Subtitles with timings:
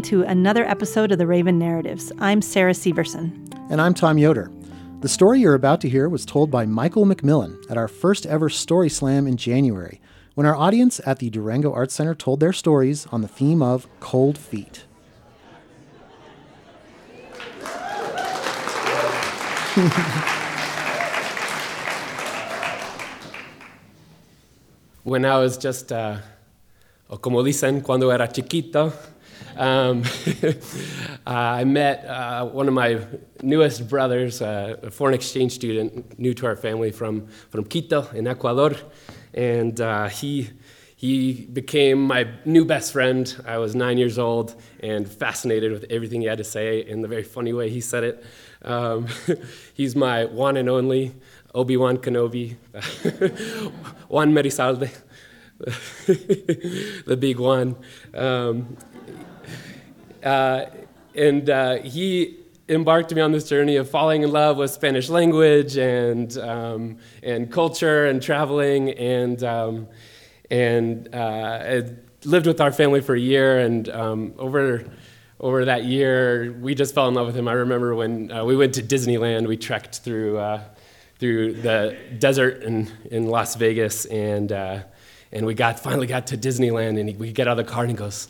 [0.00, 2.10] Welcome to another episode of the Raven Narratives.
[2.20, 3.52] I'm Sarah Severson.
[3.68, 4.50] And I'm Tom Yoder.
[5.02, 8.48] The story you're about to hear was told by Michael McMillan at our first ever
[8.48, 10.00] Story Slam in January,
[10.34, 13.86] when our audience at the Durango Arts Center told their stories on the theme of
[14.00, 14.86] cold feet.
[25.02, 26.16] when I was just, uh,
[27.10, 28.94] o como dicen, cuando era chiquito,
[29.56, 30.02] um,
[31.26, 33.04] I met uh, one of my
[33.42, 38.26] newest brothers, uh, a foreign exchange student, new to our family from, from Quito in
[38.26, 38.74] Ecuador.
[39.34, 40.50] And uh, he,
[40.96, 43.34] he became my new best friend.
[43.46, 47.08] I was nine years old and fascinated with everything he had to say in the
[47.08, 48.24] very funny way he said it.
[48.62, 49.06] Um,
[49.74, 51.14] he's my one and only
[51.54, 52.56] Obi Wan Kenobi,
[54.08, 54.90] Juan Merizalde,
[57.06, 57.76] the big one.
[58.14, 58.76] Um,
[60.24, 60.66] uh,
[61.14, 65.76] and uh, he embarked me on this journey of falling in love with Spanish language
[65.76, 68.90] and, um, and culture and traveling.
[68.90, 69.88] And, um,
[70.50, 71.82] and uh,
[72.24, 73.58] lived with our family for a year.
[73.60, 74.84] And um, over,
[75.38, 77.48] over that year, we just fell in love with him.
[77.48, 80.62] I remember when uh, we went to Disneyland, we trekked through, uh,
[81.18, 84.04] through the desert in, in Las Vegas.
[84.06, 84.80] And, uh,
[85.32, 86.98] and we got, finally got to Disneyland.
[86.98, 88.28] And he, we get out of the car and he goes,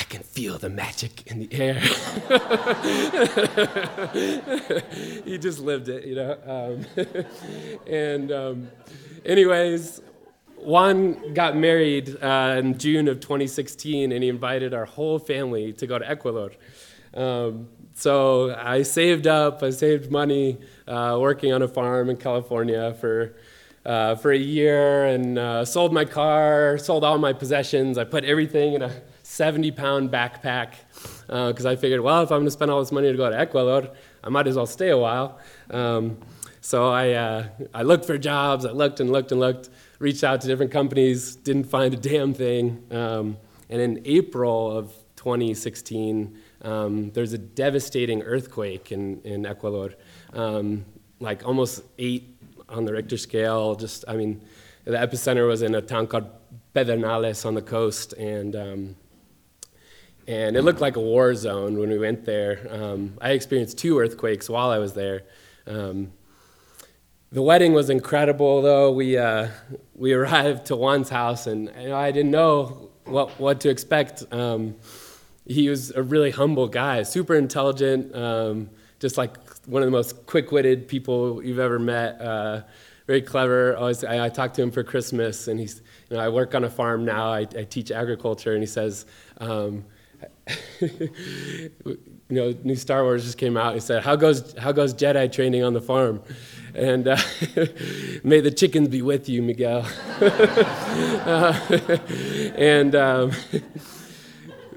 [0.00, 1.74] I can feel the magic in the air.
[5.26, 6.86] he just lived it, you know.
[6.96, 7.26] Um,
[7.86, 8.70] and, um,
[9.26, 10.00] anyways,
[10.56, 15.86] Juan got married uh, in June of 2016, and he invited our whole family to
[15.86, 16.52] go to Ecuador.
[17.12, 22.94] Um, so I saved up, I saved money uh, working on a farm in California
[22.94, 23.36] for.
[23.82, 27.96] Uh, for a year and uh, sold my car, sold all my possessions.
[27.96, 28.92] I put everything in a
[29.30, 30.72] 70 pound backpack
[31.28, 33.30] because uh, I figured, well, if I'm going to spend all this money to go
[33.30, 33.88] to Ecuador,
[34.24, 35.38] I might as well stay a while.
[35.70, 36.18] Um,
[36.60, 39.70] so I, uh, I looked for jobs, I looked and looked and looked,
[40.00, 42.84] reached out to different companies, didn't find a damn thing.
[42.90, 43.36] Um,
[43.68, 49.94] and in April of 2016, um, there's a devastating earthquake in, in Ecuador,
[50.32, 50.84] um,
[51.20, 52.36] like almost eight
[52.68, 53.76] on the Richter scale.
[53.76, 54.40] Just, I mean,
[54.84, 56.28] the epicenter was in a town called
[56.74, 58.96] Pedernales on the coast, and um,
[60.26, 62.66] and it looked like a war zone when we went there.
[62.70, 65.22] Um, I experienced two earthquakes while I was there.
[65.66, 66.12] Um,
[67.32, 68.90] the wedding was incredible, though.
[68.90, 69.48] We, uh,
[69.94, 74.24] we arrived to Juan's house, and you know, I didn't know what, what to expect.
[74.32, 74.76] Um,
[75.46, 79.36] he was a really humble guy, super intelligent, um, just like
[79.66, 82.20] one of the most quick witted people you've ever met.
[82.20, 82.62] Uh,
[83.06, 83.76] very clever.
[83.76, 86.62] Always, I, I, talked to him for Christmas, and he's, you know, I work on
[86.62, 87.32] a farm now.
[87.32, 89.04] I, I teach agriculture, and he says,
[89.38, 89.84] um,
[90.80, 91.70] you
[92.28, 93.74] know, new Star Wars just came out.
[93.74, 96.22] He said, "How goes how goes Jedi training on the farm?"
[96.74, 97.16] And uh,
[98.24, 99.86] may the chickens be with you, Miguel.
[100.20, 101.58] uh,
[102.56, 103.32] and um,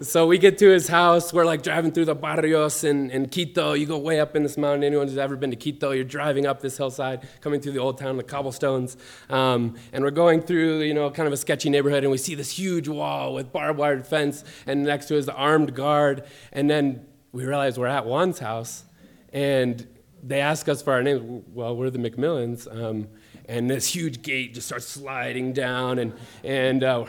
[0.03, 1.31] so we get to his house.
[1.31, 3.73] We're like driving through the barrios in, in Quito.
[3.73, 4.83] You go way up in this mountain.
[4.83, 7.97] Anyone who's ever been to Quito, you're driving up this hillside, coming through the old
[7.97, 8.97] town, the cobblestones.
[9.29, 12.35] Um, and we're going through, you know, kind of a sketchy neighborhood, and we see
[12.35, 16.25] this huge wall with barbed wire fence, and next to it is the armed guard.
[16.51, 18.83] And then we realize we're at Juan's house,
[19.31, 19.87] and
[20.21, 21.43] they ask us for our names.
[21.53, 22.67] Well, we're the McMillans.
[22.73, 23.07] Um,
[23.45, 27.05] and this huge gate just starts sliding down, and, and uh,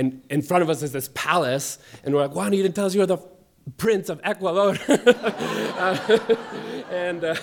[0.00, 2.86] and in front of us is this palace, and we're like, Juan, you didn't tell
[2.86, 3.18] us you were the
[3.76, 4.76] prince of Ecuador.
[4.88, 6.18] uh,
[6.90, 7.34] and uh,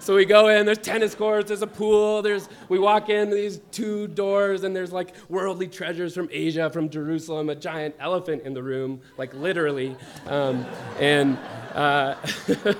[0.00, 3.60] so we go in, there's tennis courts, there's a pool, there's, we walk in these
[3.70, 8.54] two doors, and there's like worldly treasures from Asia, from Jerusalem, a giant elephant in
[8.54, 9.96] the room, like literally.
[10.26, 10.64] Um,
[10.98, 11.38] and
[11.74, 12.14] uh,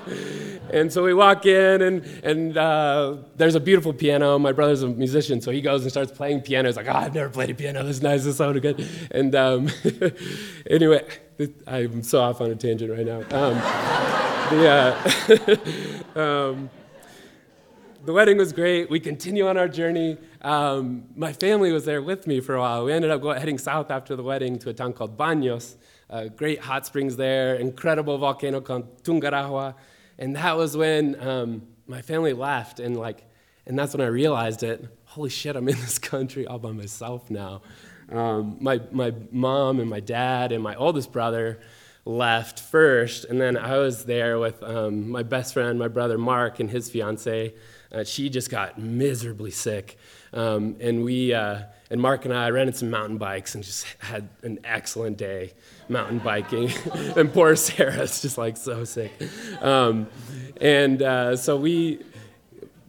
[0.73, 4.39] and so we walk in, and, and uh, there's a beautiful piano.
[4.39, 6.67] My brother's a musician, so he goes and starts playing piano.
[6.67, 7.83] He's like, oh, I've never played a piano.
[7.83, 8.23] This is nice.
[8.23, 8.87] This sounded good.
[9.11, 9.69] And um,
[10.69, 11.05] anyway,
[11.67, 13.19] I'm so off on a tangent right now.
[13.31, 13.53] Um,
[14.49, 16.69] the, uh, um,
[18.05, 18.89] the wedding was great.
[18.89, 20.17] We continue on our journey.
[20.41, 22.85] Um, my family was there with me for a while.
[22.85, 25.75] We ended up going, heading south after the wedding to a town called Baños.
[26.09, 29.75] Uh, great hot springs there, incredible volcano called Tungurahua.
[30.17, 33.25] And that was when um, my family left, and like,
[33.65, 34.87] and that's when I realized it.
[35.05, 37.61] Holy shit, I'm in this country all by myself now.
[38.11, 41.59] Um, my, my mom and my dad and my oldest brother
[42.05, 46.59] left first, and then I was there with um, my best friend, my brother Mark,
[46.59, 47.53] and his fiance.
[47.91, 49.97] Uh, she just got miserably sick.
[50.33, 54.27] Um, and we, uh, and Mark and I rented some mountain bikes and just had
[54.43, 55.53] an excellent day
[55.89, 56.71] mountain biking.
[57.15, 59.11] and poor Sarah's just like so sick.
[59.61, 60.07] Um,
[60.59, 62.03] and uh, so we,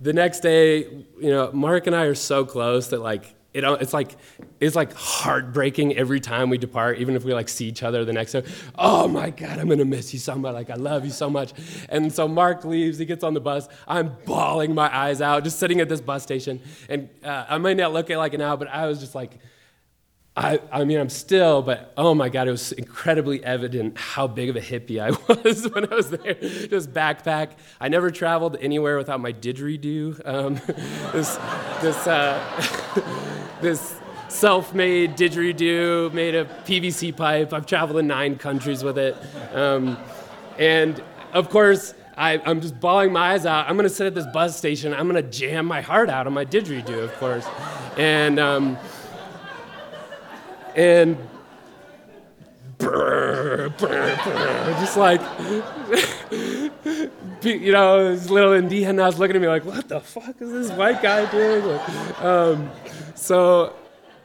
[0.00, 0.84] the next day,
[1.20, 4.16] you know, Mark and I are so close that like it, it's like
[4.60, 8.12] it's like heartbreaking every time we depart, even if we like see each other the
[8.12, 8.42] next day.
[8.76, 10.54] Oh my God, I'm gonna miss you so much.
[10.54, 11.52] Like I love you so much.
[11.88, 12.98] And so Mark leaves.
[12.98, 13.68] He gets on the bus.
[13.86, 16.60] I'm bawling my eyes out, just sitting at this bus station.
[16.88, 19.38] And uh, I might not look it like it now, but I was just like
[20.38, 24.48] I, I mean, I'm still, but oh my God, it was incredibly evident how big
[24.48, 25.10] of a hippie I
[25.42, 26.34] was when I was there.
[26.34, 27.50] Just backpack.
[27.80, 30.24] I never traveled anywhere without my didgeridoo.
[30.24, 30.54] Um,
[31.12, 31.34] this,
[31.82, 32.38] this, uh,
[33.60, 33.96] this
[34.28, 37.52] self-made didgeridoo made a PVC pipe.
[37.52, 39.16] I've traveled in nine countries with it,
[39.54, 39.98] um,
[40.58, 41.02] and
[41.32, 41.94] of course.
[42.16, 43.70] I, am just bawling my eyes out.
[43.70, 44.92] I'm gonna sit at this bus station.
[44.92, 47.46] I'm gonna jam my heart out on my didgeridoo, of course,
[47.96, 48.76] and um,
[50.74, 51.16] and
[54.80, 55.20] just like
[57.42, 61.02] you know, this little was looking at me like, "What the fuck is this white
[61.02, 61.80] guy doing?"
[62.20, 62.70] Um,
[63.14, 63.74] so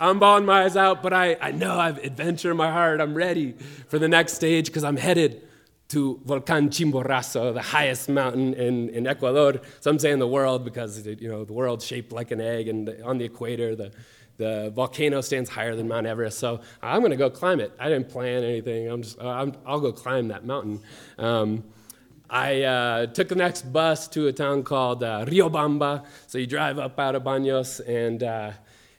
[0.03, 2.99] I'm bawling my eyes out, but I, I know I have adventure in my heart.
[2.99, 3.53] I'm ready
[3.87, 5.47] for the next stage because I'm headed
[5.89, 9.61] to Volcan Chimborazo, the highest mountain in, in Ecuador.
[9.79, 12.85] Some say in the world because you know the world's shaped like an egg, and
[12.85, 13.93] the, on the equator, the
[14.35, 17.71] the volcano stands higher than Mount Everest, so I'm going to go climb it.
[17.79, 18.89] I didn't plan anything.
[18.89, 20.81] I'm just, i will go climb that mountain.
[21.17, 21.63] Um,
[22.29, 26.03] I uh, took the next bus to a town called uh, Riobamba.
[26.25, 28.51] So you drive up out of Baños, and uh,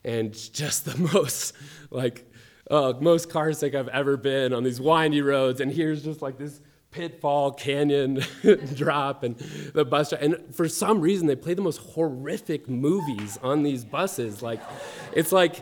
[0.04, 1.54] and just the most
[1.90, 2.30] like
[2.70, 5.60] uh, most car sick I've ever been on these windy roads.
[5.60, 6.60] And here's just like this
[6.90, 8.22] pitfall canyon
[8.74, 9.36] drop and
[9.74, 14.42] the bus and for some reason they play the most horrific movies on these buses
[14.42, 14.60] like
[15.12, 15.56] it's like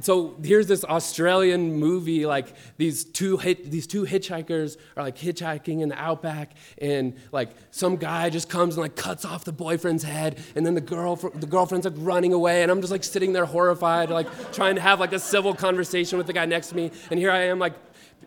[0.00, 5.80] so here's this Australian movie, like these two hit, these two hitchhikers are like hitchhiking
[5.80, 10.02] in the outback, and like some guy just comes and like cuts off the boyfriend's
[10.02, 13.32] head, and then the girl the girlfriend's like running away, and I'm just like sitting
[13.32, 16.76] there horrified, like trying to have like a civil conversation with the guy next to
[16.76, 17.74] me, and here I am like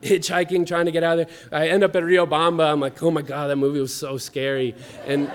[0.02, 1.60] hitchhiking, trying to get out of there.
[1.60, 2.72] I end up at Riobamba.
[2.72, 4.76] I'm like, oh my God, that movie was so scary.
[5.06, 5.28] And,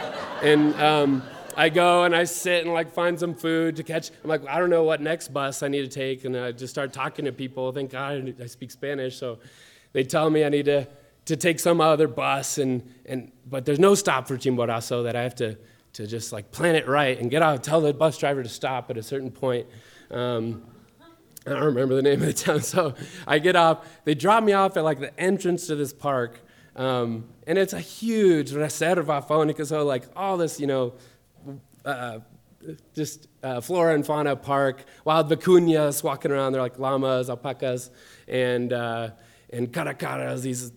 [0.43, 1.23] and um,
[1.57, 4.11] I go and I sit and like find some food to catch.
[4.23, 6.25] I'm like, I don't know what next bus I need to take.
[6.25, 7.73] And I just start talking to people.
[7.73, 9.17] Thank God I speak Spanish.
[9.17, 9.39] So
[9.93, 10.89] they tell me I need to,
[11.27, 12.59] to take some other bus.
[12.59, 15.59] And, and, but there's no stop for Chimborazo that I have to,
[15.95, 18.91] to just like plan it right and get out, tell the bus driver to stop
[18.91, 19.67] at a certain point.
[20.11, 20.63] Um,
[21.47, 22.61] I don't remember the name of the town.
[22.63, 22.95] So
[23.27, 23.87] I get off.
[24.05, 26.41] They drop me off at like the entrance to this park.
[26.77, 29.67] Um, and it's a huge reserva faunica.
[29.67, 30.95] So like all this, you know,
[31.85, 32.19] uh,
[32.95, 36.53] just uh, flora and fauna park, wild vicuñas walking around.
[36.53, 37.91] They're like llamas, alpacas,
[38.29, 39.11] and, uh,
[39.51, 40.73] and caracaras, these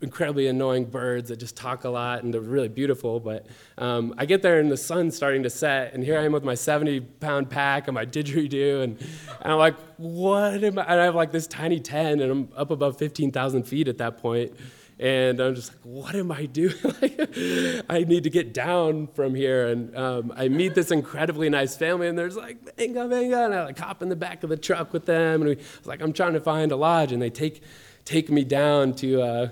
[0.00, 3.18] incredibly annoying birds that just talk a lot and they're really beautiful.
[3.18, 3.46] But
[3.78, 6.44] um, I get there and the sun's starting to set, and here I am with
[6.44, 10.84] my 70 pound pack and my didgeridoo, and, and I'm like, what am I?
[10.84, 14.18] And I have like this tiny tent, and I'm up above 15,000 feet at that
[14.18, 14.52] point.
[14.98, 16.74] And I'm just like, what am I doing?
[17.88, 19.66] I need to get down from here.
[19.66, 23.44] And um, I meet this incredibly nice family, and there's like, venga, venga.
[23.44, 25.42] And I like hop in the back of the truck with them.
[25.42, 27.10] And we, like, I'm trying to find a lodge.
[27.10, 27.62] And they take,
[28.04, 29.48] take me down to, uh,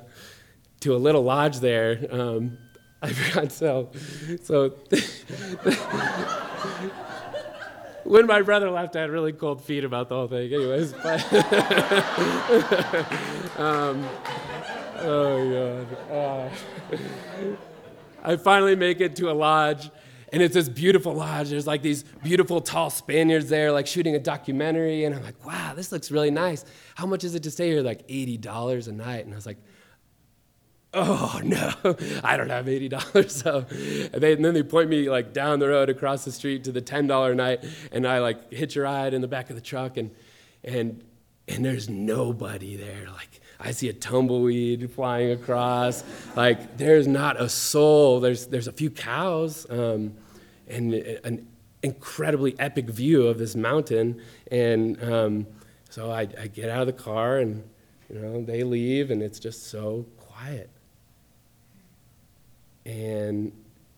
[0.80, 2.06] to a little lodge there.
[2.11, 2.58] Um,
[3.02, 3.50] I forgot.
[3.50, 3.90] So,
[4.44, 4.75] so
[8.04, 10.52] when my brother left, I had really cold feet about the whole thing.
[10.52, 11.23] Anyways, but
[13.59, 14.09] um,
[14.99, 16.50] oh god, uh,
[18.23, 19.90] I finally make it to a lodge.
[20.32, 21.50] And it's this beautiful lodge.
[21.50, 25.04] There's like these beautiful tall Spaniards there, like shooting a documentary.
[25.04, 26.64] And I'm like, wow, this looks really nice.
[26.94, 27.82] How much is it to stay here?
[27.82, 29.26] Like $80 a night.
[29.26, 29.59] And I was like,
[30.94, 31.72] oh no,
[32.25, 33.32] I don't have eighty dollars.
[33.42, 36.64] So, and, they, and, then they point me like down the road across the street
[36.64, 39.56] to the ten dollar night, and I like hitch a ride in the back of
[39.56, 40.11] the truck, and
[40.62, 41.02] and
[41.49, 43.06] and there's nobody there.
[43.12, 46.04] Like I see a tumbleweed flying across.
[46.37, 48.20] Like there's not a soul.
[48.20, 50.14] There's there's a few cows, um,
[50.68, 51.46] and an
[51.82, 54.20] incredibly epic view of this mountain.
[54.50, 55.46] And um,
[55.90, 57.62] so I, I get out of the car, and
[58.08, 60.70] you know they leave, and it's just so quiet.
[62.85, 63.53] And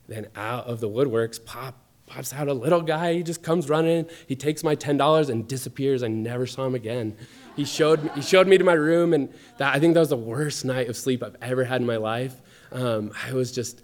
[0.09, 1.77] then out of the woodworks pop,
[2.07, 3.15] pops out a little guy.
[3.15, 4.07] He just comes running.
[4.27, 6.03] He takes my $10 and disappears.
[6.03, 7.17] I never saw him again.
[7.57, 10.17] He showed, he showed me to my room, and that, I think that was the
[10.17, 12.35] worst night of sleep I've ever had in my life.
[12.73, 13.83] Um, I was just,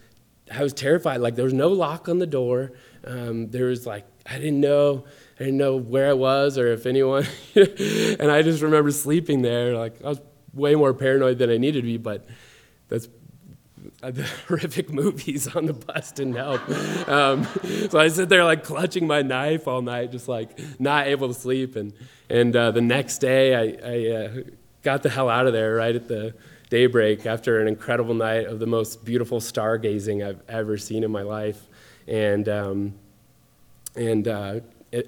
[0.52, 1.18] I was terrified.
[1.18, 2.72] Like, there was no lock on the door.
[3.04, 5.04] Um, there was like, I didn't know.
[5.38, 7.26] I didn't know where I was or if anyone.
[7.54, 9.74] and I just remember sleeping there.
[9.74, 10.20] Like I was
[10.52, 12.26] way more paranoid than I needed to be, but
[12.88, 13.08] that's
[14.00, 16.60] the horrific movies on the bus didn't help.
[17.08, 17.46] Um,
[17.88, 21.34] so I sit there like clutching my knife all night, just like not able to
[21.34, 21.76] sleep.
[21.76, 21.92] And
[22.28, 24.42] and uh, the next day, I, I uh,
[24.82, 26.34] got the hell out of there right at the
[26.68, 31.22] daybreak after an incredible night of the most beautiful stargazing I've ever seen in my
[31.22, 31.66] life.
[32.06, 32.94] And um,
[33.96, 34.60] and uh,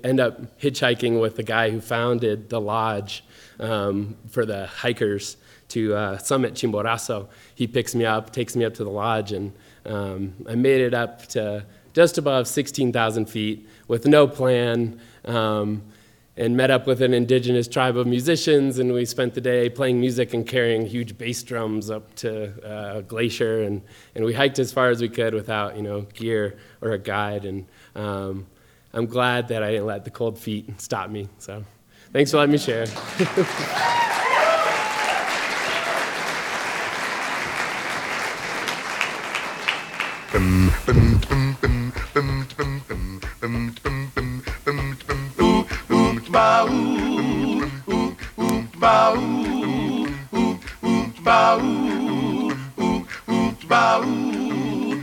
[0.04, 3.24] end up hitchhiking with the guy who founded the lodge
[3.58, 5.36] um, for the hikers
[5.72, 7.28] to uh, Summit Chimborazo.
[7.54, 9.52] He picks me up, takes me up to the lodge, and
[9.86, 15.00] um, I made it up to just above 16,000 feet with no plan.
[15.24, 15.82] Um,
[16.36, 20.00] and met up with an indigenous tribe of musicians, and we spent the day playing
[20.00, 23.82] music and carrying huge bass drums up to uh, a glacier, and,
[24.14, 27.44] and we hiked as far as we could without, you know, gear or a guide,
[27.44, 28.46] and um,
[28.94, 31.28] I'm glad that I didn't let the cold feet stop me.
[31.38, 31.64] So,
[32.12, 32.86] thanks for letting me share.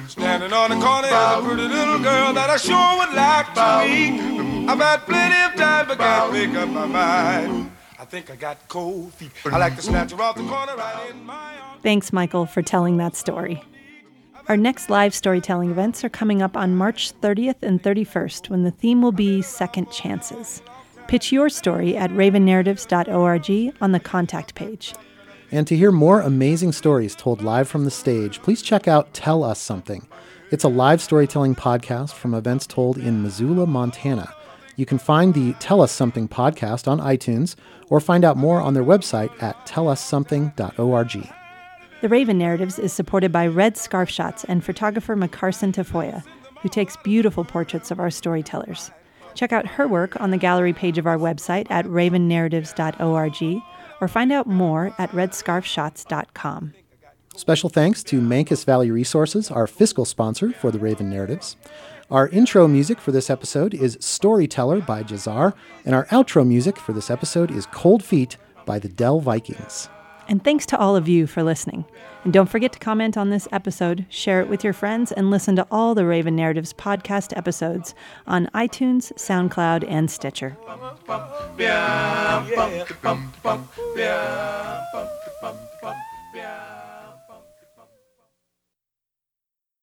[0.09, 3.87] Standing on the corner is a pretty little girl that I sure would like to
[3.87, 4.69] meet.
[4.69, 7.71] I've had plenty of time but can't make up my mind.
[7.99, 9.31] I think I got cold feet.
[9.45, 11.81] I like to snatch her off the corner right in my arms.
[11.83, 13.63] Thanks, Michael, for telling that story.
[14.47, 18.71] Our next live storytelling events are coming up on March 30th and 31st when the
[18.71, 20.61] theme will be Second Chances.
[21.09, 24.93] Pitch your story at ravennarratives.org on the contact page.
[25.51, 29.43] And to hear more amazing stories told live from the stage, please check out Tell
[29.43, 30.07] Us Something.
[30.51, 34.31] It's a live storytelling podcast from events told in Missoula, Montana.
[34.75, 37.55] You can find the Tell Us Something podcast on iTunes
[37.87, 41.29] or find out more on their website at tellussomething.org.
[42.01, 46.23] The Raven Narratives is supported by Red Scarf Shots and photographer Macarson Tafoya,
[46.61, 48.91] who takes beautiful portraits of our storytellers.
[49.35, 53.61] Check out her work on the gallery page of our website at ravennarratives.org
[54.01, 56.73] or find out more at redscarfshots.com.
[57.35, 61.55] Special thanks to Mancos Valley Resources, our fiscal sponsor for the Raven Narratives.
[62.11, 65.53] Our intro music for this episode is Storyteller by Jazar,
[65.85, 69.89] and our outro music for this episode is Cold Feet by the Dell Vikings.
[70.29, 71.85] And thanks to all of you for listening.
[72.23, 75.55] And don't forget to comment on this episode, share it with your friends, and listen
[75.55, 77.95] to all the Raven Narratives podcast episodes
[78.27, 80.55] on iTunes, SoundCloud, and Stitcher.
[86.35, 86.68] Yeah,